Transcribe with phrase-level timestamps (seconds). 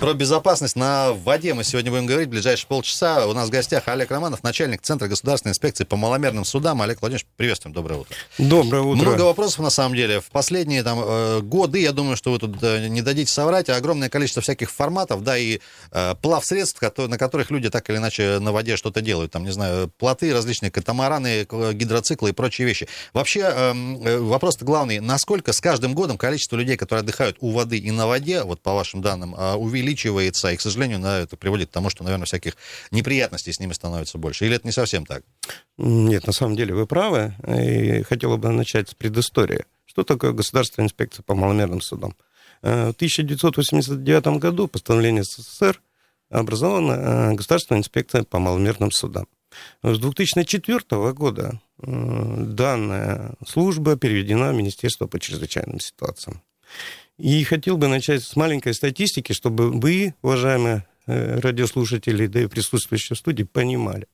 [0.00, 3.26] Про безопасность на воде мы сегодня будем говорить в ближайшие полчаса.
[3.26, 6.80] У нас в гостях Олег Романов, начальник Центра государственной инспекции по маломерным судам.
[6.80, 8.16] Олег Владимирович, приветствуем, доброе утро.
[8.38, 9.02] Доброе утро.
[9.02, 10.20] Много вопросов, на самом деле.
[10.20, 14.08] В последние там, э, годы, я думаю, что вы тут э, не дадите соврать, огромное
[14.08, 15.60] количество всяких форматов, да, и
[15.92, 19.32] э, плавсредств, на которых люди так или иначе на воде что-то делают.
[19.32, 22.88] Там, не знаю, плоты, различные катамараны, гидроциклы и прочие вещи.
[23.12, 27.90] Вообще, эм, вопрос главный, насколько с каждым годом количество людей, которые отдыхают у воды и
[27.90, 31.72] на воде, вот по вашим данным, увеличивается увеличивается, и, к сожалению, на это приводит к
[31.72, 32.56] тому, что, наверное, всяких
[32.90, 34.46] неприятностей с ними становится больше.
[34.46, 35.22] Или это не совсем так?
[35.78, 37.34] Нет, на самом деле вы правы.
[37.46, 39.64] И хотела бы начать с предыстории.
[39.86, 42.14] Что такое государственная инспекция по маломерным судам?
[42.62, 45.80] Э, в 1989 году постановление СССР
[46.30, 49.26] образована э, государственная инспекция по маломерным судам.
[49.82, 56.40] С 2004 года данная служба переведена в Министерство по чрезвычайным ситуациям.
[57.20, 63.14] И хотел бы начать с маленькой статистики, чтобы вы, уважаемые э, радиослушатели, да и присутствующие
[63.14, 64.06] в студии, понимали.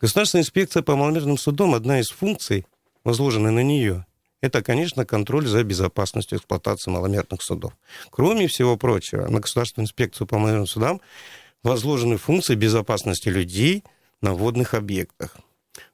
[0.00, 2.64] Государственная инспекция по маломерным судам, одна из функций,
[3.02, 4.06] возложенная на нее,
[4.40, 7.72] это, конечно, контроль за безопасностью эксплуатации маломерных судов.
[8.10, 11.00] Кроме всего прочего, на Государственную инспекцию по маломерным судам
[11.64, 13.82] возложены функции безопасности людей
[14.20, 15.36] на водных объектах.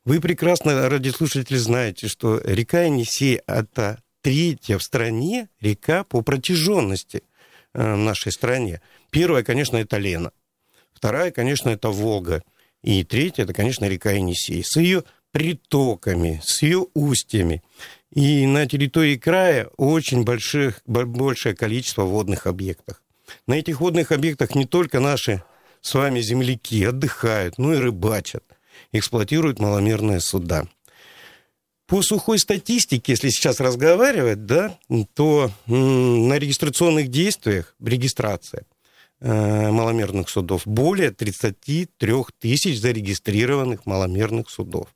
[0.05, 7.23] Вы прекрасно, радиослушатели, знаете, что река Енисей– это третья в стране река по протяженности
[7.75, 8.81] э, в нашей стране.
[9.11, 10.33] Первая, конечно, это Лена.
[10.95, 12.43] Вторая, конечно, это Волга.
[12.83, 14.65] И третья, это, конечно, река Енисей.
[14.65, 17.63] С ее притоками, с ее устьями.
[18.11, 23.03] И на территории края очень больших, большее количество водных объектов.
[23.47, 25.43] На этих водных объектах не только наши
[25.83, 28.45] с вами земляки отдыхают, но и рыбачат,
[28.91, 30.67] эксплуатируют маломерные суда.
[31.95, 34.77] По сухой статистике, если сейчас разговаривать, да,
[35.15, 38.65] то на регистрационных действиях, регистрация
[39.21, 44.89] э, маломерных судов, более 33 тысяч зарегистрированных маломерных судов.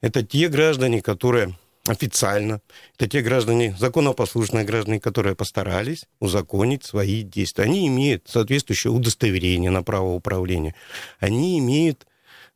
[0.00, 2.60] Это те граждане, которые официально,
[2.98, 7.62] это те граждане, законопослушные граждане, которые постарались узаконить свои действия.
[7.62, 10.74] Они имеют соответствующее удостоверение на право управления.
[11.20, 12.04] Они имеют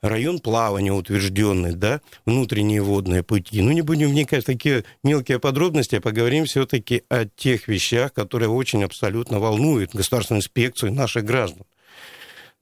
[0.02, 3.62] район плавания утвержденный, да, внутренние водные пути.
[3.62, 8.48] Ну, не будем вникать в такие мелкие подробности, а поговорим все-таки о тех вещах, которые
[8.48, 11.64] очень абсолютно волнуют государственную инспекцию и наших граждан.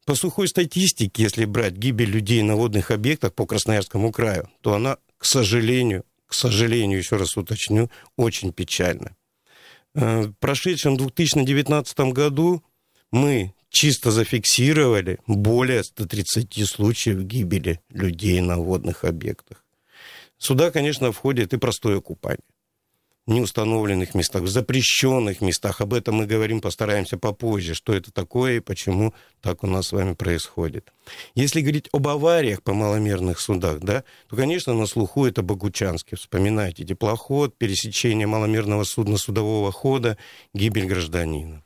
[0.04, 4.97] По сухой статистике, если брать гибель людей на водных объектах по Красноярскому краю, то она,
[5.19, 9.16] к сожалению, к сожалению, еще раз уточню, очень печальна.
[9.94, 12.62] Э, в прошедшем 2019 году
[13.10, 19.65] мы чисто зафиксировали более 130 случаев гибели людей на водных объектах.
[20.39, 22.45] Сюда, конечно, входит и простое купание
[23.29, 25.81] неустановленных местах, в запрещенных местах.
[25.81, 29.93] Об этом мы говорим, постараемся попозже, что это такое и почему так у нас с
[29.93, 30.93] вами происходит.
[31.35, 36.17] Если говорить об авариях по маломерных судах, да, то, конечно, на слуху это Богучанский.
[36.17, 40.17] Вспоминайте теплоход, пересечение маломерного судна судового хода,
[40.55, 41.62] гибель гражданина.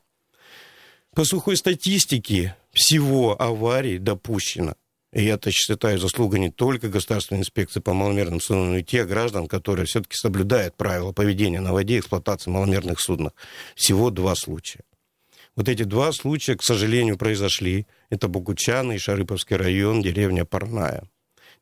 [1.15, 4.73] По сухой статистике всего аварий допущено.
[5.11, 9.47] И это, считаю, заслуга не только Государственной инспекции по маломерным судам, но и тех граждан,
[9.47, 13.31] которые все-таки соблюдают правила поведения на воде и эксплуатации маломерных судов.
[13.75, 14.81] Всего два случая.
[15.55, 17.85] Вот эти два случая, к сожалению, произошли.
[18.09, 21.03] Это Богучаны и Шарыповский район, деревня Парная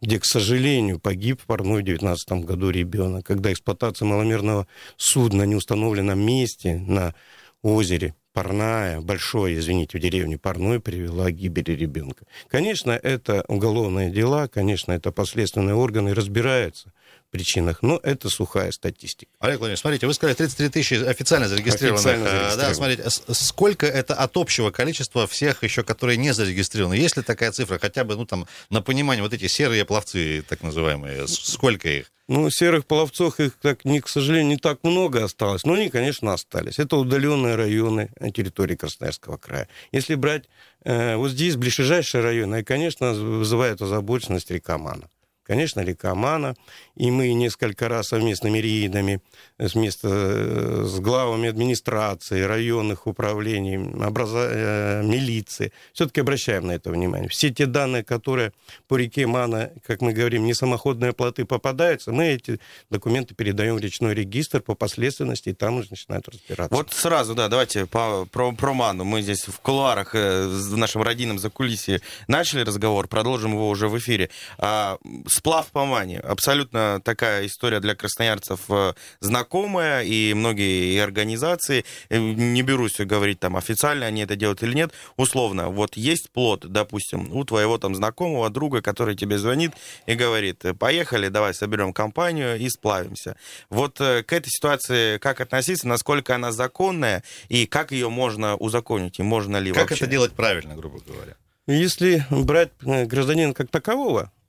[0.04, 4.66] где, к сожалению, погиб в Парной в 2019 году ребенок, когда эксплуатация маломерного
[4.98, 7.14] судна на неустановленном месте на
[7.62, 12.26] озере парная, большое, извините, в деревне Парной привела к гибели ребенка.
[12.48, 16.94] Конечно, это уголовные дела, конечно, это последственные органы разбираются
[17.32, 19.32] причинах, но это сухая статистика.
[19.40, 22.06] Олег Владимирович, смотрите, вы сказали 33 тысячи официально зарегистрированных.
[22.06, 22.68] Официально зарегистрированных.
[22.68, 26.94] Да, смотрите, сколько это от общего количества всех еще, которые не зарегистрированы?
[26.94, 30.62] Есть ли такая цифра, хотя бы, ну, там, на понимание, вот эти серые пловцы, так
[30.62, 32.12] называемые, сколько их?
[32.28, 36.34] Ну, серых пловцов их, так, не, к сожалению, не так много осталось, но они, конечно,
[36.34, 36.80] остались.
[36.80, 39.68] Это удаленные районы территории Красноярского края.
[39.92, 40.46] Если брать
[40.84, 45.10] э, вот здесь ближайшие районы, конечно, вызывает озабоченность река Мана
[45.52, 46.56] конечно, река Мана.
[46.96, 49.20] И мы несколько раз совместными рейдами
[49.60, 54.50] с, места, э, с главами администрации, районных управлений, образа...
[54.50, 57.28] Э, милиции, все-таки обращаем на это внимание.
[57.28, 58.54] Все те данные, которые
[58.88, 62.60] по реке Мана, как мы говорим, не самоходные плоты попадаются, мы эти
[62.90, 66.74] документы передаем в речной регистр по последственности, и там уже начинают разбираться.
[66.74, 69.04] Вот сразу, да, давайте по, про, про Ману.
[69.04, 73.98] Мы здесь в кулуарах э, в нашем родийном закулисье начали разговор, продолжим его уже в
[73.98, 74.30] эфире.
[74.58, 76.20] А, с Сплав по Мане.
[76.20, 83.40] Абсолютно такая история для красноярцев э, знакомая, и многие и организации, э, не берусь говорить
[83.40, 87.96] там официально они это делают или нет, условно, вот есть плод, допустим, у твоего там
[87.96, 89.72] знакомого друга, который тебе звонит
[90.06, 93.36] и говорит, поехали, давай соберем компанию и сплавимся.
[93.72, 99.24] Вот к этой ситуации как относиться, насколько она законная, и как ее можно узаконить, и
[99.24, 100.06] можно ли Как вообще?
[100.06, 101.36] это делать правильно, грубо говоря?
[101.68, 104.41] Если брать э, гражданина как такового, э,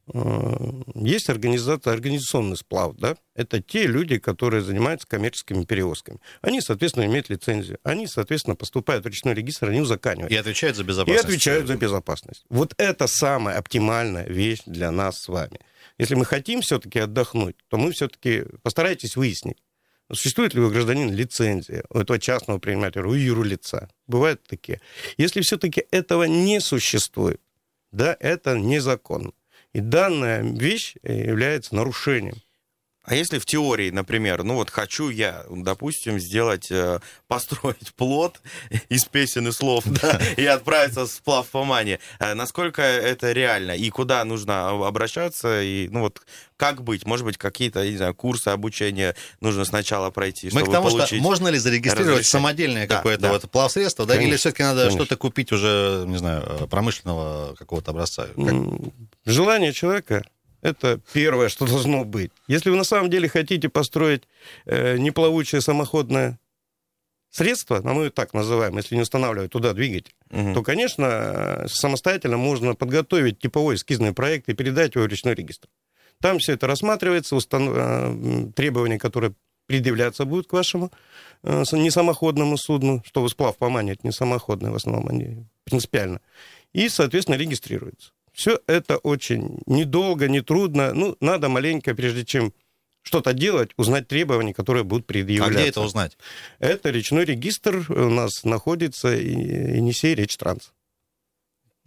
[0.95, 3.17] есть организация, организационный сплав, да?
[3.35, 6.19] Это те люди, которые занимаются коммерческими перевозками.
[6.41, 7.79] Они, соответственно, имеют лицензию.
[7.85, 10.33] Они, соответственно, поступают в речной регистр, они узаканивают.
[10.33, 11.25] И отвечают за И безопасность.
[11.25, 12.45] отвечают за безопасность.
[12.51, 15.61] Вот это самая оптимальная вещь для нас с вами.
[15.99, 19.63] Если мы хотим все-таки отдохнуть, то мы все-таки постарайтесь выяснить,
[20.11, 23.89] существует ли у гражданина лицензия у этого частного предпринимателя, у юрлица.
[24.09, 24.81] Бывают такие.
[25.17, 27.41] Если все-таки этого не существует,
[27.93, 29.33] да, это незаконно.
[29.73, 32.37] И данная вещь является нарушением.
[33.05, 38.41] А если в теории, например, ну вот хочу я, допустим, сделать, э, построить плод
[38.89, 43.73] из песен и слов да, и отправиться в сплав по мане, э, насколько это реально
[43.73, 46.23] и куда нужно обращаться и ну вот
[46.57, 50.73] как быть, может быть какие-то, не знаю, курсы обучения нужно сначала пройти, Мы чтобы к
[50.73, 51.09] тому, получить.
[51.09, 52.31] что можно ли зарегистрировать разрешение.
[52.31, 53.33] самодельное Да, какое-то да.
[53.33, 55.01] вот плавсредство, да, или все-таки надо конечно.
[55.01, 58.29] что-то купить уже, не знаю, промышленного какого-то образца?
[58.37, 58.93] Как-
[59.25, 60.23] Желание человека
[60.63, 62.31] это первое, что должно быть.
[62.49, 64.23] Если вы на самом деле хотите построить
[64.65, 66.39] э, неплавучее самоходное
[67.31, 70.55] средство, а мы так называем, если не устанавливать туда двигатель, Мгм.
[70.55, 75.69] то, конечно, э, самостоятельно можно подготовить типовой эскизный проект и передать его в речной регистр.
[76.21, 77.73] Там все это рассматривается, устан-
[78.49, 79.33] э, требования, которые
[79.67, 80.91] предъявляться будут к вашему
[81.43, 86.21] э, несамоходному судну, что вы сплав по мане, это не самоходное в основном, они принципиально,
[86.73, 88.13] и, соответственно, регистрируется.
[88.33, 90.93] Все это очень недолго, нетрудно.
[90.95, 92.53] Ну, надо маленько, прежде чем
[93.03, 95.59] что-то делать, узнать требования, которые будут А предъявляться.
[95.61, 96.17] где это узнать?
[96.61, 100.73] Это речной регистр у нас находится Енисей Речтранс.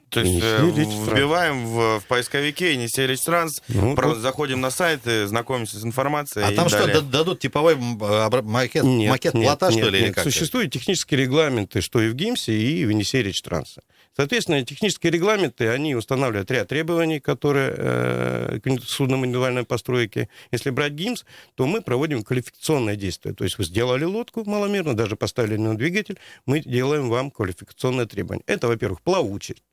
[0.09, 4.69] То есть Енисей э, вбиваем в, в поисковике Енисей Речтранс, Ну, про- тут- заходим на
[4.69, 6.45] сайт, э, знакомимся с информацией.
[6.45, 7.01] А и там что, далее.
[7.01, 10.15] дадут типовой макет, Нет, макет нет, плота, нет, что ли, или нет.
[10.15, 10.23] как?
[10.25, 13.81] Существуют технические регламенты, что и в ГИМСе, и в Енисей Речтрансе.
[14.15, 20.29] Соответственно, технические регламенты, они устанавливают ряд требований, которые э, к суднам индивидуальной постройки.
[20.51, 21.25] Если брать ГИМС,
[21.55, 23.35] то мы проводим квалификационное действие.
[23.35, 28.43] То есть вы сделали лодку маломерно, даже поставили на двигатель, мы делаем вам квалификационное требование.
[28.47, 29.63] Это, во-первых, плавучесть.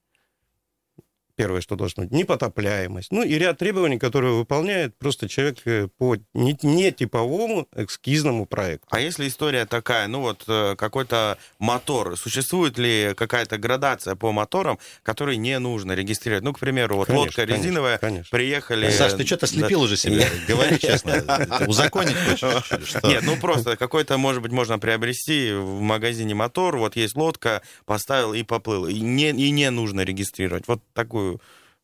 [1.34, 3.10] Первое, что должно быть, непотопляемость.
[3.10, 8.86] Ну и ряд требований, которые выполняет просто человек э, по не, не типовому эскизному проекту.
[8.90, 14.78] А если история такая, ну вот э, какой-то мотор, существует ли какая-то градация по моторам,
[15.02, 16.44] которые не нужно регистрировать?
[16.44, 18.28] Ну, к примеру, вот Конечно, лодка конечно, резиновая, конечно.
[18.30, 18.90] приехали...
[18.90, 20.26] Саш, ты что-то слепил уже себя?
[20.48, 21.24] Говори честно.
[21.66, 22.94] Узаконить хочешь?
[23.04, 28.34] Нет, ну просто какой-то, может быть, можно приобрести в магазине мотор, вот есть лодка, поставил
[28.34, 28.86] и поплыл.
[28.86, 30.68] И не, и не нужно регистрировать.
[30.68, 31.21] Вот такую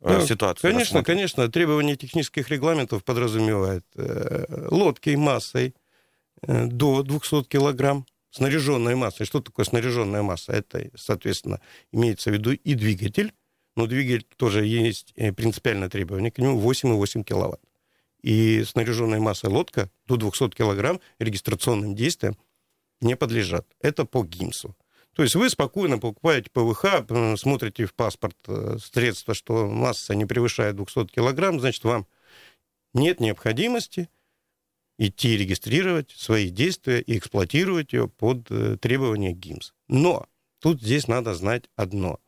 [0.00, 0.70] э, Ну, ситуацию.
[0.70, 5.74] Конечно, конечно, требования технических регламентов подразумевают э, лодки массой
[6.42, 9.26] э, до 200 килограмм, снаряженной массой.
[9.26, 10.52] Что такое снаряженная масса?
[10.52, 11.60] Это, соответственно,
[11.92, 13.32] имеется в виду и двигатель,
[13.76, 17.60] но двигатель тоже есть принципиальное требование, к нему 8,8 киловатт.
[18.22, 22.36] И снаряженная масса лодка до 200 килограмм регистрационным действиям
[23.00, 23.66] не подлежат.
[23.80, 24.76] Это по ГИМСу.
[25.18, 27.04] То есть вы спокойно покупаете ПВХ,
[27.36, 32.06] смотрите в паспорт э, средства, что масса не превышает 200 килограмм, значит, вам
[32.94, 34.08] нет необходимости
[34.96, 39.72] идти регистрировать свои действия и эксплуатировать ее под э, требования ГИМС.
[39.88, 40.28] Но
[40.60, 42.20] тут здесь надо знать одно.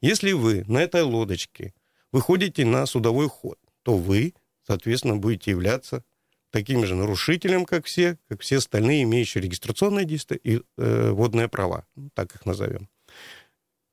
[0.00, 1.74] Если вы на этой лодочке
[2.12, 4.34] выходите на судовой ход, то вы,
[4.64, 6.04] соответственно, будете являться
[6.50, 11.86] таким же нарушителем, как все, как все остальные, имеющие регистрационные действия и э, водные права,
[11.94, 12.88] ну, так их назовем.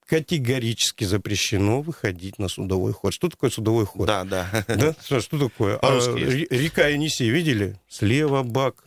[0.05, 3.13] Категорически запрещено выходить на судовой ход.
[3.13, 4.05] Что такое судовой ход?
[4.07, 4.65] Да, да.
[4.67, 4.95] Да?
[5.03, 5.77] Что, что такое?
[5.81, 7.79] А, река Енисей, видели?
[7.87, 8.85] Слева бак,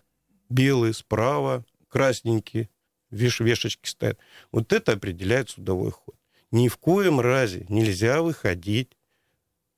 [0.49, 2.69] белый, справа красненький,
[3.11, 4.19] веш, вешечки стоят.
[4.53, 6.15] Вот это определяет судовой ход.
[6.51, 8.97] Ни в коем разе нельзя выходить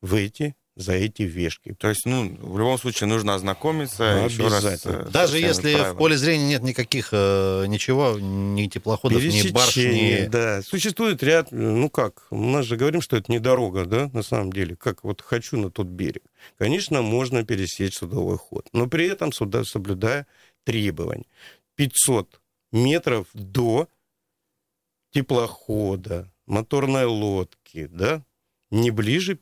[0.01, 1.75] в эти, за эти вешки.
[1.75, 4.65] То есть, ну, в любом случае нужно ознакомиться еще раз.
[4.65, 4.93] Обязательно.
[4.93, 5.95] э, с Даже если правилами.
[5.95, 10.27] в поле зрения нет никаких э, ничего, ни теплоходов, ни барж, ни...
[10.29, 10.63] да.
[10.63, 14.77] Существует ряд, ну как, мы же говорим, что это не дорога, да, на самом деле,
[14.77, 16.23] как вот хочу на тот берег.
[16.59, 20.29] Конечно, можно пересечь судовой ход, но при этом суда, соблюдая
[20.63, 21.27] требования.
[21.75, 23.89] 500 метров до
[25.11, 28.23] теплохода, моторной лодки, да,
[28.71, 29.41] не ближе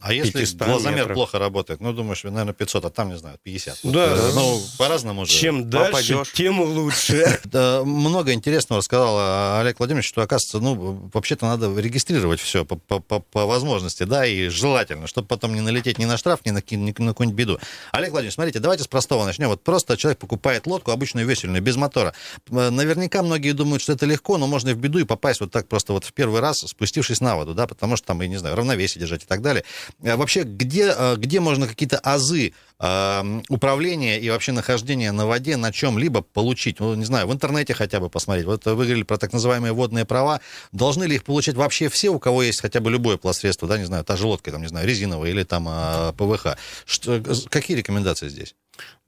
[0.00, 1.14] А если 500 глазомер метров.
[1.14, 3.78] плохо работает, ну, думаешь, наверное, 500, а там, не знаю, 50.
[3.84, 3.90] Да.
[4.14, 5.32] Вот, э, Ну, по-разному же.
[5.32, 6.32] Чем дальше, попадешь.
[6.32, 7.38] тем лучше.
[7.44, 13.00] Да, много интересного рассказал Олег Владимирович, что, оказывается, ну, вообще-то надо регистрировать все по, по-
[13.00, 16.62] по- по возможности, да, и желательно, чтобы потом не налететь ни на штраф, ни на,
[16.70, 17.58] ни на какую-нибудь беду.
[17.92, 19.48] Олег Владимирович, смотрите, давайте с простого начнем.
[19.48, 22.14] Вот просто человек покупает лодку, обычную весельную, без мотора.
[22.50, 25.50] Э, Наверняка многие думают, что это легко, но можно и в беду и попасть вот
[25.50, 28.36] так просто вот в первый раз, спустившись на воду, да, потому что там, я не
[28.38, 29.64] знаю, равновесие держать и так далее.
[30.04, 35.56] А Вообще, где, э, где можно какие-то азы э, управления и вообще нахождения на воде
[35.56, 36.80] на чем-либо получить?
[36.80, 38.46] Ну, не знаю, в интернете хотя бы посмотреть.
[38.46, 40.40] Вот вы говорили про так называемые водные права.
[40.72, 43.84] Должны ли их получать вообще все, у кого есть хотя бы любое пластсредство, да, не
[43.84, 46.56] знаю, та же лодка, там, не знаю, резиновая или там э, ПВХ.
[46.84, 48.54] Что, какие рекомендации здесь?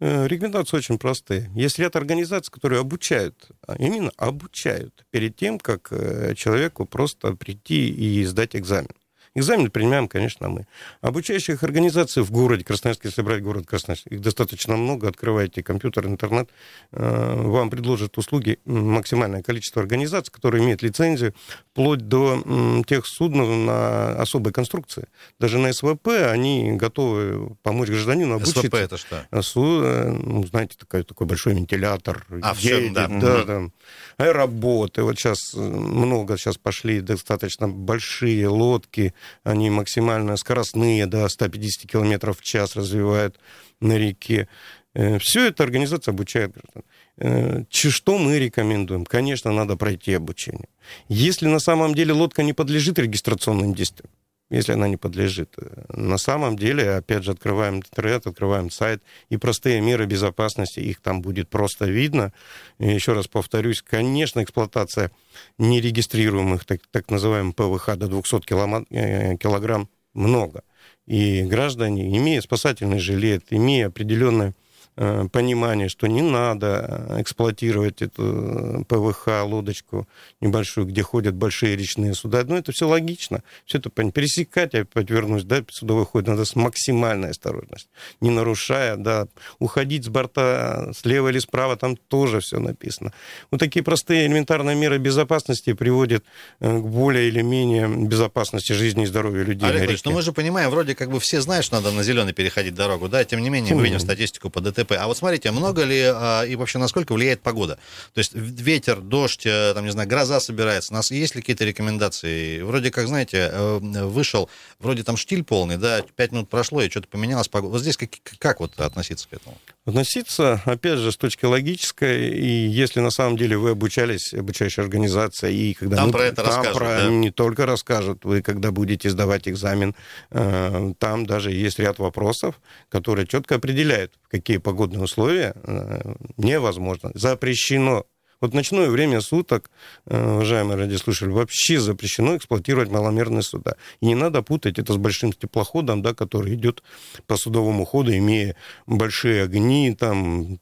[0.00, 1.50] Э, Рекомендации очень простые.
[1.54, 7.88] Есть ряд организаций, которые обучают, а именно обучают перед тем, как э, человеку просто прийти
[7.88, 8.90] и сдать экзамен.
[9.34, 10.66] Экзамен принимаем, конечно, мы.
[11.00, 15.08] Обучающих организаций в городе Красноярск, если брать город Красноярск, их достаточно много.
[15.08, 16.50] Открываете компьютер, интернет,
[16.92, 21.34] э, вам предложат услуги максимальное количество организаций, которые имеют лицензию,
[21.70, 25.08] вплоть до тех суднов на особой конструкции.
[25.40, 28.60] Даже на СВП они готовы помочь гражданину обучиться.
[28.60, 29.26] СВП это что?
[29.30, 32.26] А э, ну, знаете, такой, такой большой вентилятор.
[32.42, 33.08] А, всё, едет, да.
[33.08, 33.46] да, Мгм.
[33.46, 33.72] там,
[34.18, 35.02] аэроботы.
[35.02, 42.42] Вот сейчас много, сейчас пошли достаточно большие лодки, они максимально скоростные, до 150 километров в
[42.42, 43.38] час развивают
[43.80, 44.48] на реке.
[44.94, 46.82] Все это организация обучает граждан.
[47.16, 49.04] Э, Что мы рекомендуем?
[49.04, 50.68] Конечно, надо пройти обучение.
[51.08, 54.10] Если на самом деле лодка не подлежит регистрационным действиям,
[54.52, 55.56] если она не подлежит.
[55.88, 61.22] На самом деле, опять же, открываем интернет, открываем сайт, и простые меры безопасности, их там
[61.22, 62.32] будет просто видно.
[62.78, 65.10] И еще раз повторюсь, конечно, эксплуатация
[65.58, 70.62] нерегистрируемых, так, так называемых ПВХ до 200 килома- э, килограмм много.
[71.06, 74.54] И граждане, имея спасательный жилет, имея определенное
[74.94, 80.06] понимание, что не надо э, эксплуатировать эту э, ПВХ, лодочку
[80.42, 82.44] небольшую, где ходят большие речные суда.
[82.46, 83.42] Ну, это все логично.
[83.64, 88.96] Все это пересекать, я опять вернусь, да, судовой ход надо с максимальной осторожностью, не нарушая,
[88.96, 93.14] да, уходить с борта слева или справа, там тоже все написано.
[93.50, 96.22] Вот такие простые элементарные меры безопасности приводят
[96.60, 100.02] э, к более или менее безопасности жизни и здоровья людей Олег на реке.
[100.04, 103.08] ну мы же понимаем, вроде как бы все знают, что надо на зеленый переходить дорогу,
[103.08, 104.81] да, тем не менее мы видим статистику по ДТП.
[104.90, 107.78] А вот смотрите, много ли а, и вообще насколько влияет погода?
[108.14, 110.92] То есть ветер, дождь, э, там, не знаю, гроза собирается.
[110.92, 112.60] У нас есть ли какие-то рекомендации?
[112.62, 114.48] Вроде как, знаете, э, вышел,
[114.80, 117.72] вроде там штиль полный, да, пять минут прошло, и что-то поменялось погода.
[117.72, 119.56] Вот здесь как, как вот относиться к этому?
[119.84, 125.50] Относиться, опять же, с точки логической, и если на самом деле вы обучались, обучающая организация,
[125.50, 127.08] и когда Там мы- про это там расскажут, про- да?
[127.08, 129.94] не только расскажут, вы когда будете сдавать экзамен,
[130.30, 138.06] э, там даже есть ряд вопросов, которые четко определяют, какие погодные условия э, невозможно, запрещено.
[138.40, 139.70] Вот ночное время суток,
[140.06, 143.76] э, уважаемые радиослушатели, вообще запрещено эксплуатировать маломерные суда.
[144.00, 146.82] И не надо путать это с большим теплоходом, да, который идет
[147.26, 150.58] по судовому ходу, имея большие огни, там,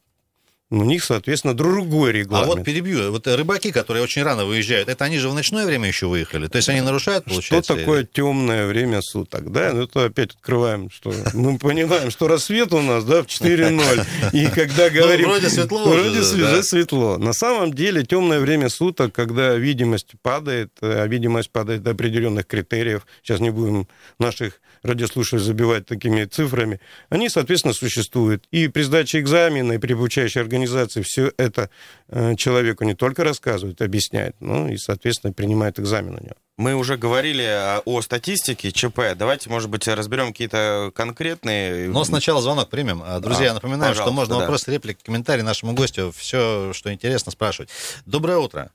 [0.70, 2.48] у них, соответственно, другой А регламент.
[2.54, 6.06] вот перебью, вот рыбаки, которые очень рано выезжают, это они же в ночное время еще
[6.06, 6.46] выехали?
[6.46, 7.72] То есть они нарушают, Что получается?
[7.74, 9.50] или- такое темное время суток?
[9.50, 14.06] Да, ну это опять открываем, что мы понимаем, что рассвет у нас, да, в 4.0.
[14.32, 15.26] И когда говорим...
[15.26, 16.22] Ну, вроде светло уже, Вроде да.
[16.58, 17.18] све- светло.
[17.18, 23.06] На самом деле темное время суток, когда видимость падает, а видимость падает до определенных критериев,
[23.22, 28.44] сейчас не будем наших радиослушателей забивать такими цифрами, они, соответственно, существуют.
[28.50, 31.70] И при сдаче экзамена, и при обучающей организации все это
[32.08, 36.36] э, человеку не только рассказывают, объясняют, но и, соответственно, принимают экзамен у него.
[36.56, 39.00] Мы уже говорили о, о статистике ЧП.
[39.16, 41.88] Давайте, может быть, разберем какие-то конкретные...
[41.88, 43.02] Но сначала звонок примем.
[43.02, 44.40] А, Друзья, А, напоминаю, что можно да.
[44.40, 47.70] вопросы, реплики, комментарии нашему гостю, все, что интересно, спрашивать.
[48.04, 48.72] Доброе утро.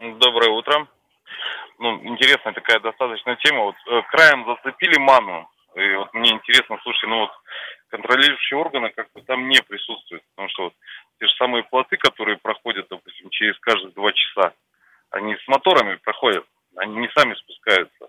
[0.00, 0.88] Доброе утро.
[1.84, 3.64] Ну, интересная такая достаточно тема.
[3.64, 5.46] Вот э, краем зацепили ману.
[5.74, 7.30] И вот мне интересно, слушай, ну вот
[7.90, 10.22] контролирующие органы как бы там не присутствуют.
[10.30, 10.74] Потому что вот
[11.20, 14.54] те же самые плоты, которые проходят, допустим, через каждые два часа,
[15.10, 18.08] они с моторами проходят, они не сами спускаются.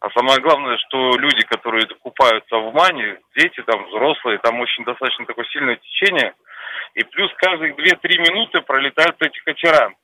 [0.00, 5.24] А самое главное, что люди, которые купаются в мане, дети там, взрослые, там очень достаточно
[5.24, 6.34] такое сильное течение,
[6.92, 9.94] и плюс каждые 2-3 минуты пролетают эти катера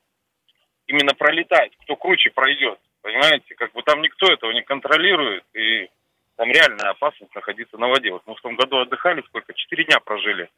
[0.87, 2.79] именно пролетать, кто круче пройдет.
[3.01, 5.89] Понимаете, как бы там никто этого не контролирует, и
[6.35, 8.11] там реальная опасность находиться на воде.
[8.11, 9.53] Вот мы в том году отдыхали, сколько?
[9.53, 10.49] Четыре дня прожили.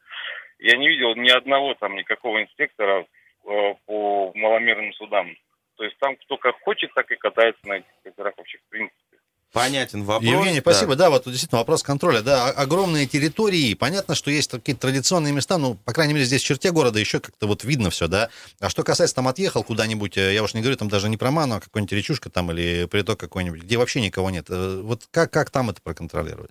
[0.58, 3.06] Я не видел ни одного там никакого инспектора
[3.44, 5.36] э, по маломерным судам.
[5.76, 9.18] То есть там кто как хочет, так и катается на этих катерах вообще в принципе.
[9.54, 10.28] Понятен вопрос.
[10.28, 10.96] Евгений, спасибо.
[10.96, 11.04] Да.
[11.04, 12.22] да, вот действительно вопрос контроля.
[12.22, 13.74] Да, огромные территории.
[13.74, 17.20] Понятно, что есть какие-то традиционные места, ну, по крайней мере, здесь в черте города еще
[17.20, 18.30] как-то вот видно все, да.
[18.58, 21.30] А что касается там отъехал куда-нибудь, э, я уж не говорю там даже не про
[21.30, 24.46] Ману, а какой-нибудь речушка там или приток какой-нибудь, где вообще никого нет.
[24.48, 26.50] Э, вот как, как там это проконтролировать?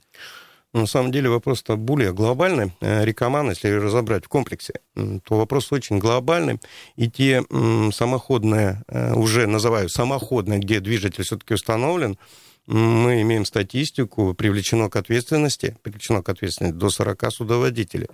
[0.71, 2.71] На самом деле вопрос-то более глобальный.
[2.79, 6.61] Э, река Ман, если разобрать в комплексе, то вопрос очень глобальный.
[6.95, 7.43] И те
[7.91, 12.17] самоходные, уже называю самоходные, где движитель все-таки установлен,
[12.65, 18.07] мы имеем статистику, привлечено к ответственности, привлечено к ответственности до 40 судоводителей.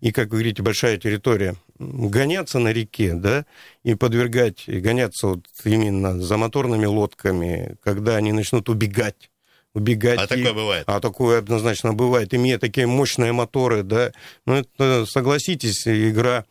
[0.00, 1.56] И, как вы говорите, большая территория.
[1.78, 3.44] Гоняться на реке, да,
[3.82, 9.30] и подвергать, и гоняться вот именно за моторными лодками, когда они начнут убегать,
[9.74, 10.20] убегать.
[10.20, 10.28] А и...
[10.28, 10.84] такое бывает?
[10.86, 12.32] А такое однозначно бывает.
[12.34, 14.12] Имея такие мощные моторы, да.
[14.46, 16.44] Ну, это, согласитесь, игра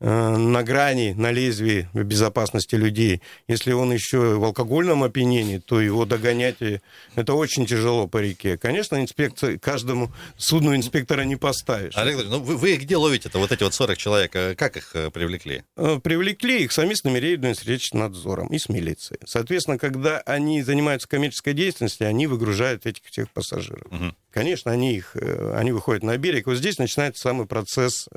[0.00, 3.20] на грани, на лезвии безопасности людей.
[3.48, 6.56] Если он еще в алкогольном опьянении, то его догонять
[7.14, 8.56] это очень тяжело по реке.
[8.58, 11.96] Конечно, инспекция, каждому судну инспектора не поставишь.
[11.96, 14.36] Олег ну вы, вы где ловите-то вот эти вот 40 человек?
[14.36, 15.64] Э, как их э, привлекли?
[15.76, 19.20] Привлекли их совместными рейдами с речнадзором и с милицией.
[19.26, 23.86] Соответственно, когда они занимаются коммерческой деятельностью, они выгружают этих всех пассажиров.
[23.90, 24.14] Угу.
[24.30, 25.16] Конечно, они, их,
[25.54, 26.46] они выходят на берег.
[26.46, 28.08] Вот здесь начинается самый процесс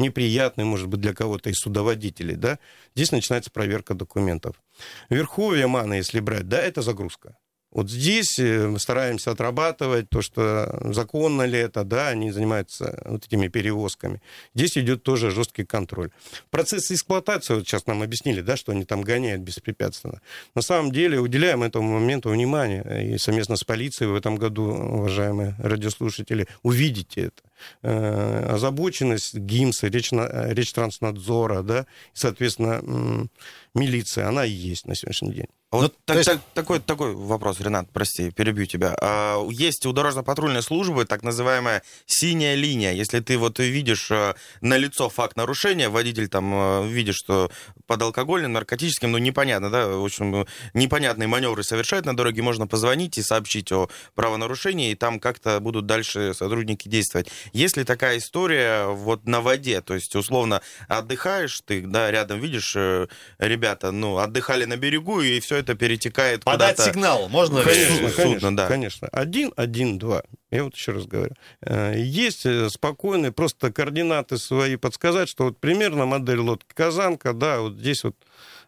[0.00, 2.58] неприятный, может быть, для кого-то из судоводителей, да,
[2.94, 4.60] здесь начинается проверка документов.
[5.08, 7.36] Верховье Мана, если брать, да, это загрузка.
[7.72, 13.26] Вот здесь э, мы стараемся отрабатывать то, что законно ли это, да, они занимаются вот
[13.26, 14.20] этими перевозками.
[14.54, 16.10] Здесь идет тоже жесткий контроль.
[16.50, 20.20] Процесс эксплуатации, вот сейчас нам объяснили, да, что они там гоняют беспрепятственно.
[20.56, 23.14] На самом деле уделяем этому моменту внимание.
[23.14, 27.42] И совместно с полицией в этом году, уважаемые радиослушатели, увидите это.
[27.82, 31.84] Э, озабоченность ГИМСа, речь, речь транснадзора, да, и,
[32.14, 33.28] соответственно,
[33.74, 35.59] милиция, она есть на сегодняшний день.
[35.72, 36.28] Вот ну, так, есть...
[36.28, 38.96] так, такой, такой вопрос, Ренат, прости, перебью тебя.
[39.00, 42.90] А, есть у дорожно-патрульной службы так называемая синяя линия.
[42.90, 47.52] Если ты вот видишь а, на лицо факт нарушения, водитель там а, видит, что
[47.86, 53.16] под алкогольным, наркотическим, ну непонятно, да, в общем, непонятные маневры совершает на дороге, можно позвонить
[53.18, 57.28] и сообщить о правонарушении, и там как-то будут дальше сотрудники действовать.
[57.52, 63.06] Если такая история вот на воде, то есть условно отдыхаешь, ты, да, рядом видишь, э,
[63.38, 66.92] ребята, ну, отдыхали на берегу, и все это перетекает Подать куда-то...
[66.92, 67.62] сигнал можно?
[67.62, 68.66] Конечно, судно, конечно, да.
[68.66, 69.08] конечно.
[69.08, 70.22] Один, один, два.
[70.50, 71.34] Я вот еще раз говорю.
[71.62, 77.60] Э, есть э, спокойные просто координаты свои подсказать, что вот примерно модель лодки Казанка, да,
[77.60, 78.16] вот здесь вот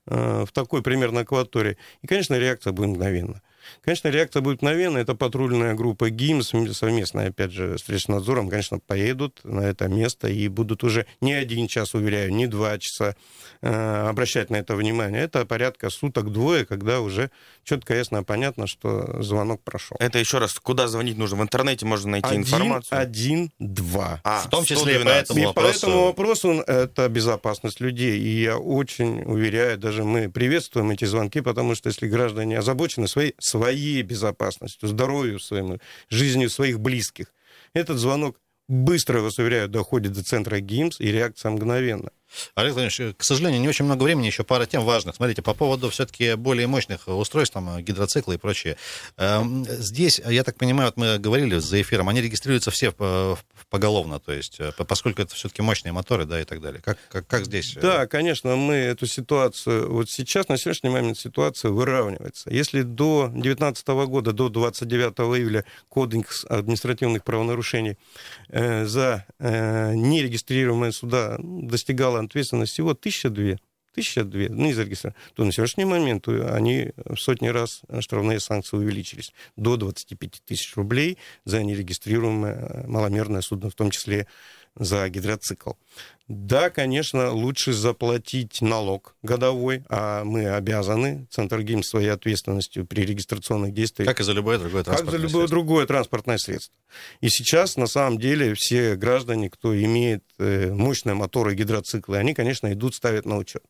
[0.07, 1.76] э, в такой примерно акватории.
[2.02, 3.42] И, конечно, реакция будет мгновенная.
[3.83, 5.03] Конечно, реакция будет мгновенная.
[5.03, 10.48] Это патрульная группа ГИМС, совместно, опять же, с надзором, конечно, поедут на это место и
[10.48, 13.16] будут уже не один час, уверяю, не два часа
[13.61, 15.22] э, обращать на это внимание.
[15.22, 17.31] Это порядка суток двое, когда уже
[17.64, 19.96] четко, ясно, понятно, что звонок прошел.
[20.01, 21.38] Это еще раз, куда звонить нужно?
[21.38, 22.98] В интернете можно найти один, информацию?
[22.98, 24.20] Один, два.
[24.25, 25.72] А, в том числе и по этому и вопросу.
[25.72, 28.18] по этому вопросу это безопасность людей.
[28.18, 33.35] И я очень уверяю, даже мы приветствуем эти звонки, потому что если граждане озабочены своей
[33.52, 37.26] своей безопасностью, здоровью своим, жизнью своих близких.
[37.74, 42.10] Этот звонок быстро, вас уверяю, доходит до центра ГИМС, и реакция мгновенна.
[42.54, 45.16] Олег Владимирович, к сожалению, не очень много времени, еще пара тем важных.
[45.16, 48.76] Смотрите, по поводу все-таки более мощных устройств, там, гидроциклы и прочее.
[49.16, 52.92] Эм, здесь, я так понимаю, вот мы говорили за эфиром, они регистрируются все
[53.70, 56.82] поголовно, то есть, э, поскольку это все-таки мощные моторы, да, и так далее.
[56.82, 57.76] Как, как, как здесь?
[57.76, 57.80] Э?
[57.80, 62.50] Да, конечно, мы эту ситуацию, вот сейчас, на сегодняшний момент ситуация выравнивается.
[62.50, 67.98] Если до 2019 года, до 29 июля Кодекс административных правонарушений
[68.48, 73.56] э, за э, нерегистрируемые суда достигала ответственность всего 1002
[73.92, 79.32] 1002, ну, не зарегистрированы, то на сегодняшний момент они в сотни раз штрафные санкции увеличились
[79.56, 84.26] до 25 тысяч рублей за нерегистрируемое маломерное судно, в том числе
[84.76, 85.72] за гидроцикл.
[86.28, 93.74] Да, конечно, лучше заплатить налог годовой, а мы обязаны, Центр ГИМ своей ответственностью при регистрационных
[93.74, 94.08] действиях.
[94.08, 95.56] Как и за любое другое транспортное Как за любое средство.
[95.56, 96.74] другое транспортное средство.
[97.20, 102.72] И сейчас, на самом деле, все граждане, кто имеет э, мощные моторы гидроциклы, они, конечно,
[102.72, 103.62] идут, ставят на учет.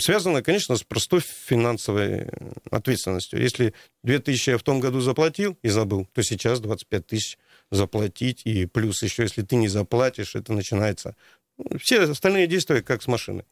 [0.00, 2.28] Связано, конечно, с простой финансовой
[2.70, 3.40] ответственностью.
[3.40, 7.38] Если 2000 я в том году заплатил и забыл, то сейчас 25 тысяч
[7.70, 11.16] заплатить, и плюс еще, если ты не заплатишь, это начинается...
[11.56, 13.44] Ну, все остальные действия как с машиной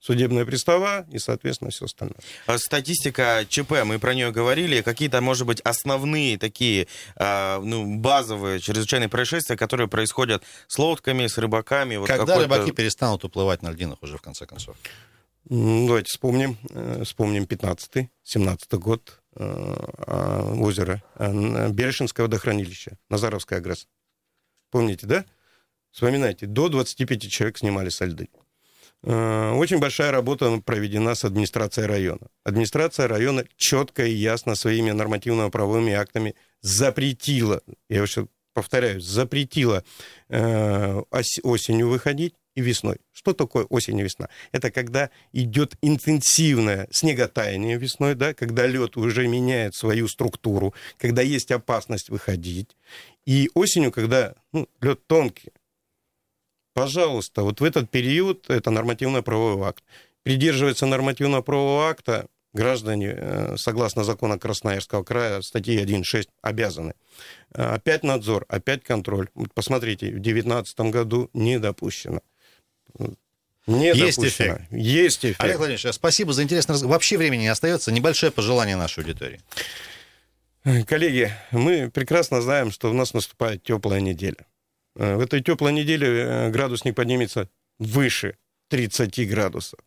[0.00, 2.18] судебная пристава и, соответственно, все остальное.
[2.46, 4.80] А статистика ЧП, мы про нее говорили.
[4.80, 11.38] Какие-то, может быть, основные такие э, ну, базовые чрезвычайные происшествия, которые происходят с лодками, с
[11.38, 11.96] рыбаками?
[11.96, 14.76] Вот Когда рыбаки перестанут уплывать на льдинах уже, в конце концов?
[15.50, 16.58] Давайте вспомним.
[16.70, 19.22] Э, вспомним 15-й, 17 год.
[19.34, 21.02] Э, озеро.
[21.18, 22.98] Берешинское водохранилище.
[23.08, 23.88] Назаровская ГРЭС.
[24.70, 25.24] Помните, да?
[25.90, 28.28] Вспоминайте, до 25 человек снимали со льды.
[29.02, 32.26] Очень большая работа проведена с администрацией района.
[32.44, 39.84] Администрация района четко и ясно своими нормативно-правовыми актами запретила, я еще повторяю, запретила
[40.28, 42.96] осенью выходить и весной.
[43.12, 44.28] Что такое осень и весна?
[44.50, 51.52] Это когда идет интенсивное снеготаяние весной, да, когда лед уже меняет свою структуру, когда есть
[51.52, 52.76] опасность выходить.
[53.26, 55.52] И осенью, когда ну, лед тонкий.
[56.74, 59.84] Пожалуйста, вот в этот период это нормативно-правовой акт.
[60.24, 66.94] Придерживается нормативно-правового акта граждане, э, согласно закону Красноярского края, статьи 1.6, обязаны.
[67.54, 69.28] Э, опять надзор, опять контроль.
[69.54, 72.20] Посмотрите, в 2019 году не допущено.
[73.66, 74.56] Не есть допущено.
[74.56, 74.62] эффект.
[74.70, 75.40] Есть эффект.
[75.40, 76.94] Олег Владимирович, спасибо за интересный разговор.
[76.94, 77.92] Вообще времени не остается.
[77.92, 79.40] Небольшое пожелание нашей аудитории.
[80.86, 84.46] Коллеги, мы прекрасно знаем, что у нас наступает теплая неделя.
[84.96, 87.48] Э, в этой теплой неделе э, градусник поднимется
[87.78, 88.36] выше
[88.68, 89.78] 30 градусов.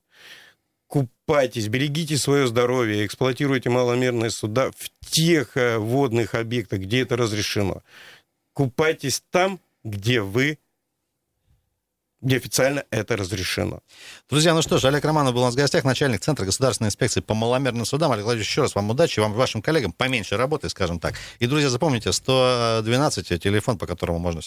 [0.88, 7.84] Купайтесь, берегите свое здоровье, эксплуатируйте маломерные суда в тех э, водных объектах, где это разрешено.
[8.54, 10.58] Купайтесь там, где вы
[12.22, 13.82] где официально это разрешено.
[14.30, 17.20] Друзья, ну что ж, Олег Романов был у нас в гостях, начальник Центра государственной инспекции
[17.20, 18.12] по маломерным судам.
[18.12, 21.16] Олег Владимирович, еще раз вам удачи, вам и вашим коллегам поменьше работы, скажем так.
[21.40, 24.42] И, друзья, запомните, 112 телефон, по которому можно